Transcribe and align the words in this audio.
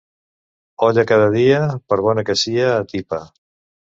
Olla 0.87 1.03
cada 1.11 1.27
dia, 1.35 1.59
per 1.93 1.99
bona 2.07 2.25
que 2.29 2.37
sia, 2.45 2.65
atipa. 2.79 3.23